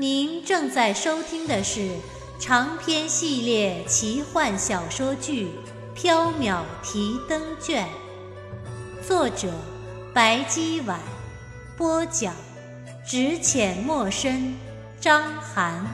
[0.00, 1.90] 您正在收听的是
[2.38, 5.48] 长篇系列奇幻小说剧
[6.00, 7.84] 《缥缈提灯卷》，
[9.04, 9.48] 作者
[10.14, 11.00] 白姬婉，
[11.76, 12.32] 播讲
[13.04, 14.54] 只浅墨深，
[15.00, 15.84] 张涵。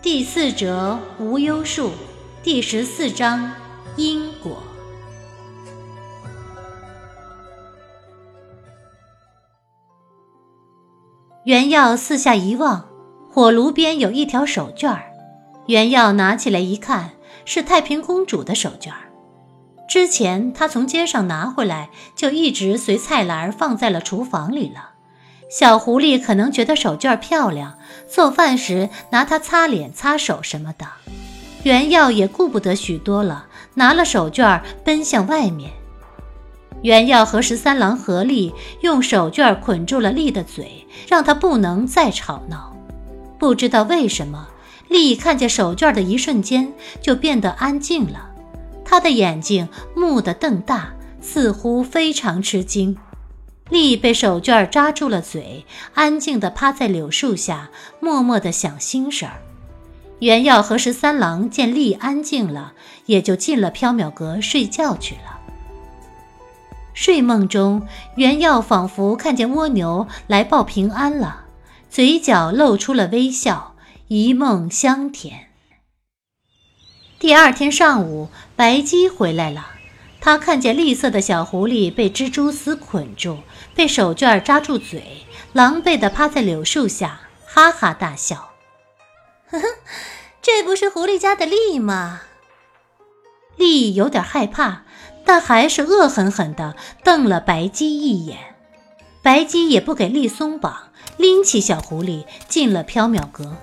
[0.00, 1.90] 第四折无忧树，
[2.40, 3.52] 第十四章
[3.96, 4.27] 阴
[11.48, 12.84] 袁耀四下一望，
[13.30, 15.04] 火炉边有一条手绢儿。
[15.64, 17.12] 袁耀拿起来一看，
[17.46, 18.92] 是太平公主的手绢。
[19.88, 24.90] 之前他从街上拿回来，就一直随菜篮放在了厨房里了。
[25.50, 30.86] 小狐狸可能觉得手绢漂亮，做饭时拿它擦脸、擦手什么的。
[31.62, 35.70] 袁耀也顾不得许多了，拿了手绢奔向外面。
[36.82, 42.76] 袁耀和十三郎合力用手绢捆住了丽的嘴，让她不能再吵闹。
[43.38, 44.48] 不知道为什么，
[44.88, 48.30] 丽看见手绢的一瞬间就变得安静了，
[48.84, 52.96] 她的眼睛蓦地瞪大，似乎非常吃惊。
[53.70, 57.70] 丽被手绢扎住了嘴，安静地趴在柳树下，
[58.00, 59.42] 默默地想心事儿。
[60.20, 62.72] 袁耀和十三郎见丽安静了，
[63.06, 65.37] 也就进了缥缈阁睡觉去了。
[67.00, 71.44] 睡梦中，袁耀仿佛看见蜗牛来报平安了，
[71.88, 73.76] 嘴角露出了微笑，
[74.08, 75.50] 一梦香甜。
[77.20, 79.68] 第二天上午，白鸡回来了，
[80.20, 83.38] 他看见绿色的小狐狸被蜘蛛丝捆住，
[83.76, 88.54] 被手绢扎住嘴，狼狈地趴在柳树下，哈哈大笑
[89.48, 89.66] ：“呵呵，
[90.42, 92.22] 这不是狐狸家的丽吗？”
[93.56, 94.82] 丽有点害怕。
[95.28, 96.74] 但还是恶狠狠地
[97.04, 98.38] 瞪了白姬一眼，
[99.20, 103.54] 白姬也不给丽松绑，拎起小狐狸进了缥缈阁。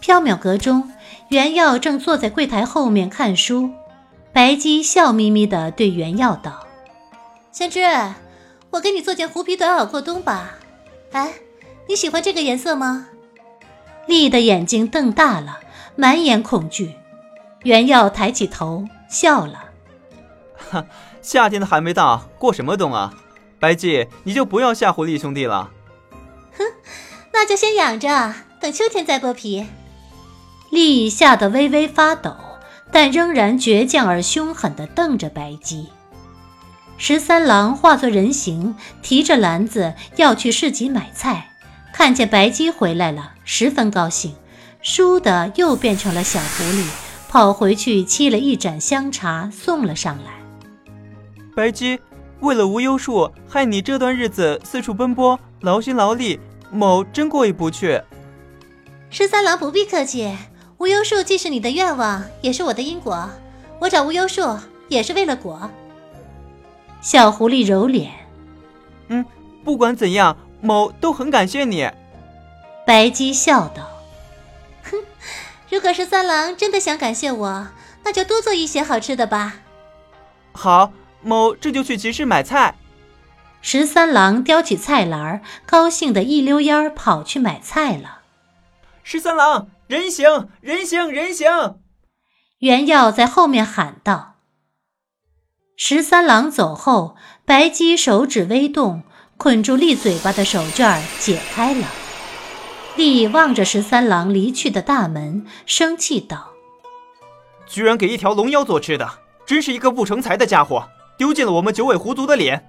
[0.00, 0.92] 缥缈阁中，
[1.30, 3.70] 袁耀正坐在柜台后面看书，
[4.32, 6.68] 白姬笑眯眯地对袁耀道
[7.50, 7.80] ：“先知，
[8.70, 10.54] 我给你做件狐皮短袄过冬吧。
[11.10, 11.32] 哎，
[11.88, 13.08] 你喜欢这个颜色吗？”
[14.06, 15.58] 丽的眼睛瞪大了，
[15.96, 16.94] 满眼恐惧。
[17.64, 19.64] 袁耀抬起头笑了。
[20.70, 20.84] 哈，
[21.22, 23.14] 夏天的还没到，过什么冬啊？
[23.58, 25.70] 白姬，你就不要吓狐狸兄弟了。
[26.56, 26.64] 哼，
[27.32, 29.66] 那就先养着，等秋天再剥皮。
[30.70, 32.36] 丽吓得微微发抖，
[32.92, 35.88] 但仍然倔强而凶狠地瞪着白姬。
[36.96, 41.52] 十三郎化作人形，提着篮子要去市集买菜，
[41.92, 44.34] 看见白姬回来了，十分高兴，
[44.82, 46.86] 倏地又变成了小狐狸，
[47.28, 50.39] 跑回去沏了一盏香茶送了上来。
[51.54, 52.00] 白姬，
[52.40, 56.38] 为了无忧树，害你这段日子四处奔波，劳心劳力，
[56.70, 58.00] 某真过意不去。
[59.10, 60.36] 十三郎不必客气，
[60.78, 63.28] 无忧树既是你的愿望，也是我的因果。
[63.80, 64.42] 我找无忧树
[64.88, 65.68] 也是为了果。
[67.00, 68.12] 小狐狸揉脸，
[69.08, 69.24] 嗯，
[69.64, 71.90] 不管怎样，某都很感谢你。
[72.86, 73.88] 白姬笑道
[74.84, 74.98] ：“哼，
[75.68, 77.66] 如果十三郎真的想感谢我，
[78.04, 79.56] 那就多做一些好吃的吧。”
[80.52, 80.92] 好。
[81.22, 82.76] 某这就去集市买菜。
[83.62, 88.20] 十三郎叼起菜篮，高兴的一溜烟跑去买菜了。
[89.02, 91.46] 十三郎，人形，人形，人形！
[92.60, 94.36] 袁耀在后面喊道。
[95.76, 99.02] 十三郎走后，白姬手指微动，
[99.36, 101.86] 捆住利嘴巴的手绢解开了。
[102.96, 106.50] 利望着十三郎离去的大门，生气道
[107.66, 109.08] ：“居然给一条龙妖做吃的，
[109.46, 110.86] 真是一个不成才的家伙！”
[111.20, 112.66] 丢尽了我们九尾狐族的脸。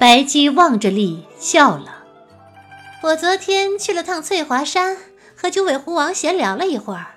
[0.00, 2.04] 白姬望着丽笑了。
[3.02, 4.96] 我昨天去了趟翠华山，
[5.36, 7.16] 和九尾狐王闲聊了一会儿，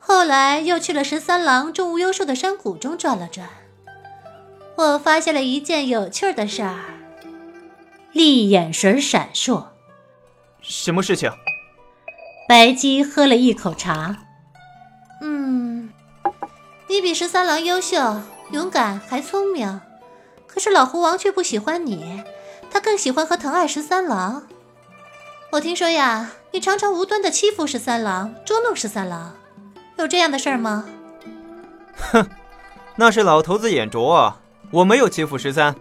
[0.00, 3.48] 后来又去了十三郎种无忧树的山谷中转了转。
[4.74, 6.80] 我发现了一件有趣的事儿。
[8.10, 9.66] 丽眼神闪烁。
[10.60, 11.30] 什么事情？
[12.48, 14.16] 白姬喝了一口茶。
[15.22, 15.92] 嗯，
[16.88, 18.22] 你比十三郎优秀。
[18.52, 19.80] 勇敢还聪明，
[20.46, 22.22] 可是老狐王却不喜欢你，
[22.70, 24.46] 他更喜欢和疼爱十三郎。
[25.52, 29.34] 我听说呀，你常常无端的欺负十三郎，捉弄十三郎，
[29.96, 30.84] 有这样的事儿吗？
[31.96, 32.28] 哼，
[32.96, 34.36] 那是老头子眼拙，
[34.70, 35.74] 我没有欺负十三。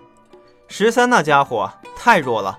[0.68, 2.58] 十三那家伙太弱了，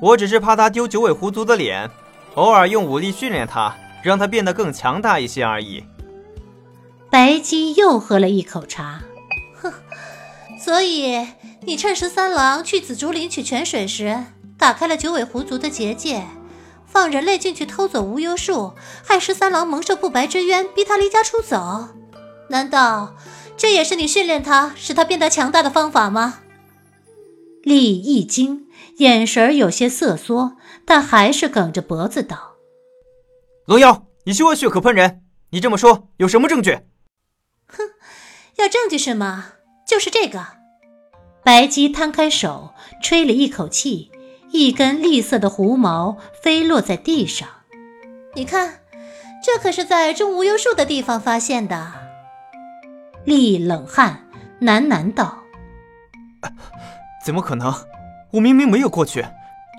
[0.00, 1.88] 我只是怕他丢九尾狐族的脸，
[2.34, 5.84] 偶尔用武力训练他，让他变得更强大一些而已。
[7.10, 9.09] 白姬又喝了一口茶，哼，
[10.62, 11.26] 所以
[11.62, 14.24] 你趁十三郎去紫竹林取泉水时，
[14.58, 16.26] 打开了九尾狐族的结界，
[16.86, 21.88] 放人类进去偷走无忧树，害十三郎蒙受不白之冤，逼他离家出走。
[22.50, 23.16] 难道
[23.56, 26.40] 这也是你训练他，使他变得强大的方法吗？
[27.62, 28.66] 厉一惊，
[28.98, 32.56] 眼神有些瑟缩，但还是梗着脖子道
[33.64, 35.22] ：“龙妖，你休血可喷人！
[35.52, 36.80] 你这么说有什么证据
[37.66, 37.82] ？”“哼，
[38.56, 39.52] 要证据是吗？
[39.90, 40.46] 就是这个。”
[41.42, 44.12] 白姬摊开手，吹了一口气，
[44.52, 47.48] 一根栗色的狐毛飞落在地上。
[48.36, 48.80] 你看，
[49.42, 51.92] 这可是在种无忧树的地方发现的。
[53.24, 54.28] 厉冷汗，
[54.60, 55.38] 喃喃道。
[57.24, 57.74] 怎么可能？
[58.34, 59.26] 我明明没有过去，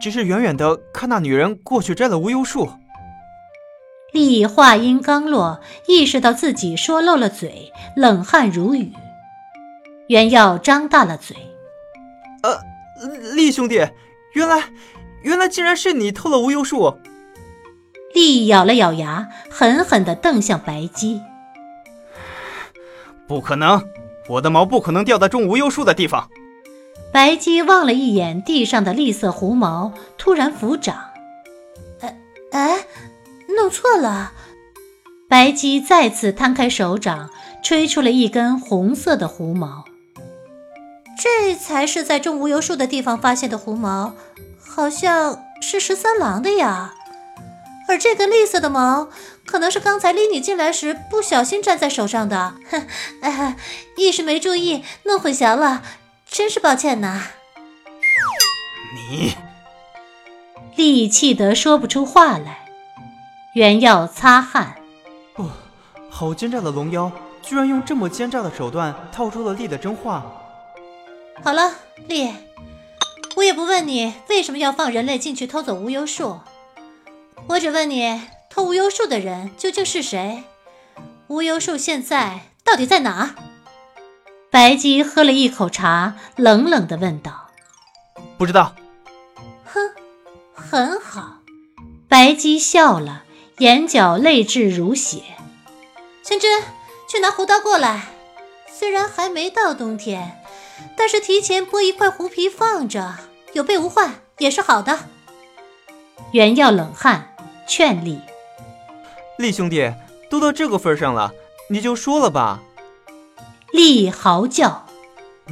[0.01, 2.69] 只是远远的看那女人过去摘了无忧树。
[4.11, 8.91] 厉话音刚落，意识到自己说漏了嘴，冷汗如雨。
[10.11, 11.37] 袁耀张大了嘴
[12.43, 12.59] ：“呃，
[13.33, 13.75] 厉兄弟，
[14.33, 14.65] 原来，
[15.21, 16.97] 原来竟然是你偷了无忧树！”
[18.13, 21.21] 厉咬了咬牙，狠狠地瞪向白姬
[23.25, 23.81] ：“不可能，
[24.27, 26.29] 我的毛不可能掉在种无忧树的地方。”
[27.13, 31.05] 白姬望了一眼地上的栗色狐毛，突然抚掌。
[32.01, 32.19] 哎
[32.51, 32.85] 哎，
[33.55, 34.33] 弄错了！
[35.29, 37.29] 白姬再次摊开手掌，
[37.63, 39.85] 吹出了一根红色的狐毛。
[41.17, 44.13] 这才是在种无忧树的地方发现的狐毛，
[44.59, 46.93] 好像是十三郎的呀。
[47.87, 49.09] 而这根绿色的毛，
[49.45, 52.55] 可能是刚才拎你进来时不小心粘在手上的。
[52.69, 52.87] 哼，
[53.21, 53.57] 哎，
[53.97, 55.83] 一时没注意，弄混淆了。
[56.25, 57.23] 真是抱歉呐！
[58.95, 59.35] 你，
[60.77, 62.65] 厉气得说不出话来。
[63.53, 64.75] 原耀擦汗，
[65.35, 65.51] 哦，
[66.09, 67.11] 好奸诈的龙妖，
[67.41, 70.25] 居然用这么奸诈的手段套出了厉的真话。
[71.43, 71.73] 好了，
[72.07, 72.31] 厉，
[73.35, 76.39] 我也不问你为什么要放人类进去偷走无忧树，
[77.47, 80.43] 我只问你偷无忧树的人究竟是谁？
[81.27, 83.35] 无忧树现在到底在哪？
[84.51, 87.47] 白姬喝了一口茶，冷冷的问道
[88.37, 88.75] ：“不知道。”
[89.65, 89.79] 哼，
[90.53, 91.37] 很好。
[92.07, 93.23] 白姬笑了，
[93.57, 95.23] 眼角泪痣如血。
[96.21, 96.47] 青芝，
[97.09, 98.09] 去拿胡刀过来。
[98.71, 100.40] 虽然还没到冬天，
[100.97, 103.15] 但是提前剥一块狐皮放着，
[103.53, 104.99] 有备无患也是好的。
[106.33, 107.35] 袁耀冷汗，
[107.67, 108.19] 劝厉
[109.37, 109.93] ：“厉兄弟，
[110.29, 111.33] 都到这个份上了，
[111.69, 112.61] 你就说了吧。”
[113.73, 114.85] 厉嚎叫：“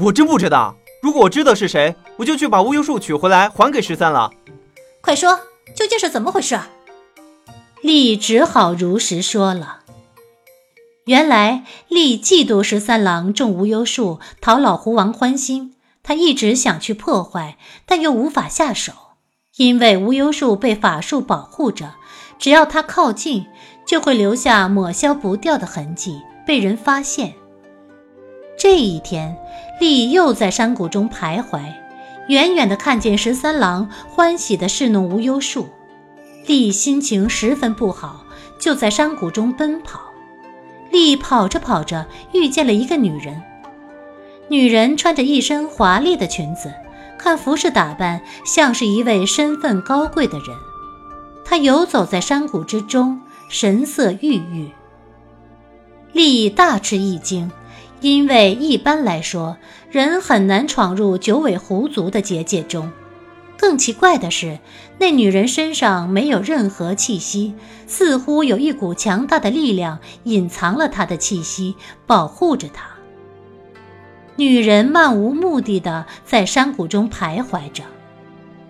[0.04, 0.76] 我真不知道。
[1.02, 4.32] 如果我知道是谁，我就去把无忧树取回来还给十三了。
[5.02, 5.40] 快说，
[5.76, 6.60] 究竟是怎么回事？”
[7.82, 9.79] 厉只好如实说了。
[11.10, 15.74] 原来，厉嫉妒十三郎种无忧树，讨老狐王欢心。
[16.04, 17.58] 他一直想去破坏，
[17.88, 18.94] 但又无法下手，
[19.58, 21.96] 因为无忧树被法术保护着，
[22.38, 23.48] 只要他靠近，
[23.88, 27.34] 就会留下抹消不掉的痕迹，被人发现。
[28.56, 29.36] 这一天，
[29.80, 31.60] 丽又在山谷中徘徊，
[32.28, 35.70] 远远的看见十三郎欢喜地侍弄无忧树，
[36.46, 38.24] 丽心情十分不好，
[38.60, 40.02] 就在山谷中奔跑。
[40.92, 43.42] 丽跑着跑着，遇见了一个女人，
[44.48, 46.74] 女人穿着一身华丽的裙子，
[47.18, 50.48] 看服饰打扮，像是一位身份高贵的人。
[51.46, 54.70] 她游走在山谷之中，神色郁郁。
[56.14, 57.52] 丽大吃一惊。
[58.02, 59.58] 因为一般来说，
[59.92, 62.90] 人很难闯入九尾狐族的结界中。
[63.60, 64.60] 更奇怪的是，
[65.00, 67.54] 那女人身上没有任何气息，
[67.88, 71.76] 似乎有一股强大的力量隐藏了她的气息，
[72.08, 72.86] 保护着她。
[74.38, 77.84] 女人漫无目的的在山谷中徘徊着，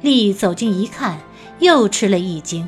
[0.01, 1.19] 丽走近一看，
[1.59, 2.67] 又吃了一惊。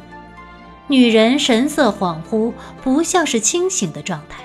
[0.85, 4.43] 女人神色恍惚，不像是清醒的状态。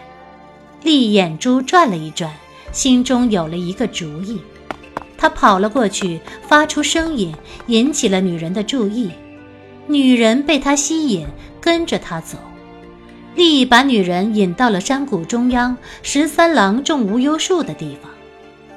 [0.83, 2.33] 丽眼珠转了一转，
[2.73, 4.41] 心中有了一个主意。
[5.19, 7.35] 他跑了过去，发出声音，
[7.67, 9.11] 引起了女人的注意。
[9.87, 11.27] 女人被他吸引，
[11.61, 12.37] 跟着他走。
[13.35, 18.11] 丽把女人引到了山谷中央，十三郎种无忧树的地方。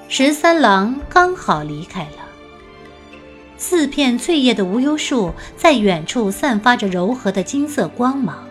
[0.08, 2.28] 十三郎刚好离开了。
[3.58, 8.46] 四片翠叶的无忧树在远处散发着柔和的金色光芒。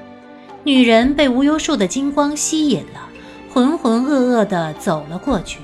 [0.65, 3.09] 女人被无忧树的金光吸引了，
[3.53, 5.59] 浑浑噩噩地走了过去。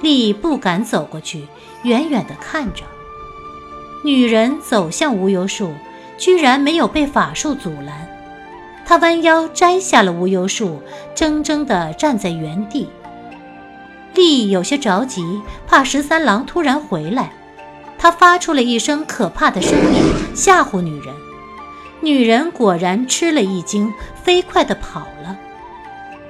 [0.00, 1.46] 丽不敢走过去，
[1.82, 2.84] 远远地看着。
[4.04, 5.72] 女人走向无忧树，
[6.16, 8.08] 居然没有被法术阻拦。
[8.86, 10.82] 她弯腰摘下了无忧树，
[11.14, 12.88] 怔怔地站在原地。
[14.14, 17.32] 丽有些着急，怕十三郎突然回来。
[17.98, 20.02] 她发出了一声可怕的声音，
[20.34, 21.14] 吓唬女人。
[22.00, 25.36] 女人果然吃了一惊，飞快地跑了。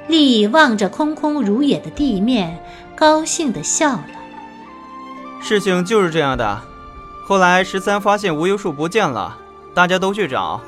[0.06, 2.58] 丽望着空空如也的地面。
[2.98, 4.04] 高兴地笑了。
[5.40, 6.60] 事情就是这样的。
[7.24, 9.38] 后来十三发现无忧树不见了，
[9.72, 10.60] 大家都去找，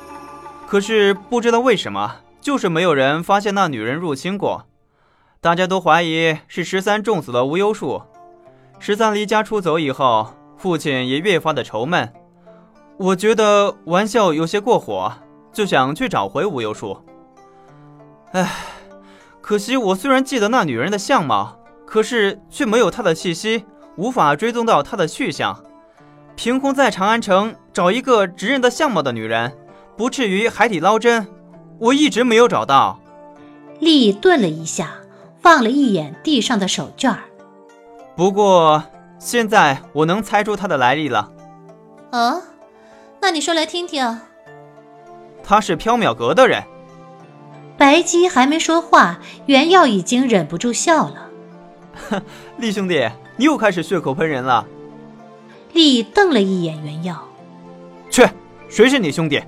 [0.65, 4.63] 可是不知道为什么，就是没有人发现那女人入侵过。
[5.41, 8.01] 大家都怀疑是十三种死了无忧树。
[8.79, 12.13] 十三离家出走以后，父亲也越发的愁闷。
[12.95, 15.11] 我觉得玩笑有些过火，
[15.51, 17.03] 就想去找回无忧树。
[18.31, 18.49] 唉，
[19.41, 21.57] 可惜我虽然记得那女人的相貌。
[21.91, 23.65] 可是却没有他的气息，
[23.97, 25.61] 无法追踪到他的去向。
[26.37, 29.51] 凭空在长安城找一个直认得相貌的女人，
[29.97, 31.27] 不至于海底捞针。
[31.79, 33.01] 我一直没有找到。
[33.81, 34.93] 丽顿了一下，
[35.41, 37.23] 望了一眼地上的手绢儿。
[38.15, 38.81] 不过
[39.19, 41.29] 现在我能猜出他的来历了。
[42.11, 42.41] 啊，
[43.19, 44.21] 那你说来听听。
[45.43, 46.63] 他是缥缈阁的人。
[47.77, 51.30] 白姬还没说话，袁耀已经忍不住笑了。
[52.57, 54.65] 厉兄弟，你又开始血口喷人了。
[55.73, 57.27] 厉瞪了一眼袁耀，
[58.09, 58.27] 去，
[58.69, 59.41] 谁是你兄弟？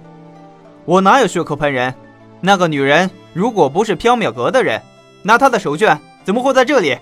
[0.86, 1.94] 我哪有血口喷人？
[2.42, 4.82] 那个女人如果不是缥缈阁的人，
[5.24, 6.98] 那她的手绢怎么会在这里？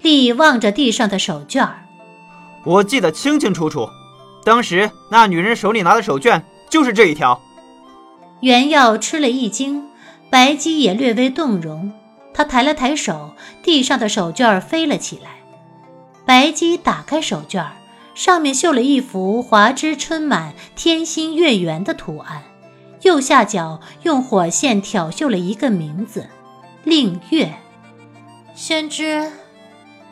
[0.00, 1.68] 厉望着地上的手绢，
[2.64, 3.88] 我记得清清楚楚，
[4.44, 7.40] 当时那女人手里拿的手绢就是这一条。
[8.40, 9.88] 袁耀吃了一惊，
[10.30, 11.92] 白姬也略微动容。
[12.34, 13.30] 他抬了抬手，
[13.62, 15.30] 地上的手绢飞了起来。
[16.26, 17.68] 白姬打开手绢，
[18.14, 22.42] 上面绣了一幅华枝春满、天心月圆的图案，
[23.02, 26.28] 右下角用火线挑绣了一个名字：
[26.82, 27.54] 令月。
[28.54, 29.30] 宣之，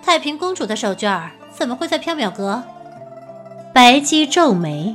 [0.02, 2.62] 太平公主的手绢怎么会在缥缈阁？
[3.74, 4.94] 白姬皱眉。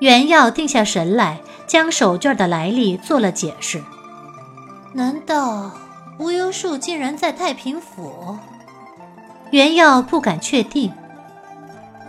[0.00, 3.82] 袁耀定下神来，将手绢的来历做了解释。
[4.92, 5.70] 难道？
[6.22, 8.38] 无忧树竟然在太平府，
[9.50, 10.92] 原耀不敢确定。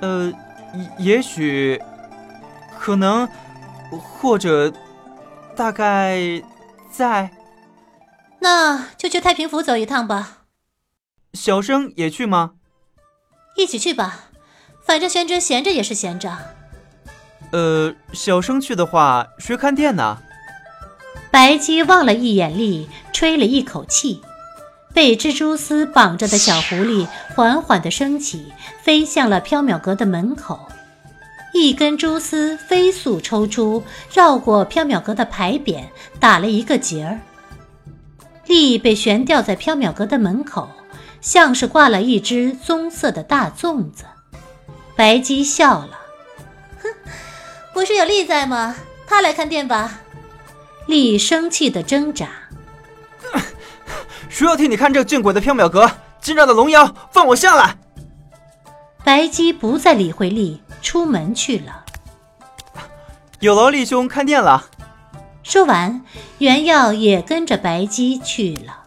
[0.02, 0.32] 呃，
[1.00, 1.82] 也许，
[2.78, 3.28] 可能，
[3.90, 4.72] 或者，
[5.56, 6.20] 大概
[6.92, 7.32] 在。
[8.40, 10.44] 那就去太平府走一趟吧。
[11.34, 12.52] 小生也去吗？
[13.58, 14.26] 一起去吧，
[14.86, 16.38] 反正玄真闲着也是闲着。
[17.52, 20.22] 呃，小生去的话，谁看店呢？
[21.34, 24.22] 白姬望了一眼丽，吹了一口气，
[24.94, 30.60] 被蜘蛛丝绑着的小狐狸缓缓地升起，飞向了缥缈阁的门口。
[31.52, 35.86] 一根蛛丝飞速抽出，绕过缥缈阁的牌匾，
[36.20, 37.20] 打了一个结儿。
[38.46, 40.70] 丽被悬吊在缥缈阁的门口，
[41.20, 44.04] 像是挂了一只棕色的大粽子。
[44.96, 45.98] 白姬笑了，
[46.84, 46.90] 哼，
[47.74, 48.76] 不是有丽在吗？
[49.08, 50.02] 他来看店吧。
[50.88, 52.28] 丽生气的挣扎
[54.30, 55.90] ：“谁要替你看这见鬼的缥缈阁？
[56.22, 57.78] 今朝的龙妖，放我下来！”
[59.04, 61.84] 白姬不再理会丽，出门去了。
[63.40, 64.70] 有劳丽兄看店了。
[65.44, 66.02] 说完，
[66.38, 68.84] 袁耀也跟着白姬去了。